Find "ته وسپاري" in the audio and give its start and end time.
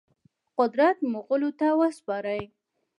1.59-2.41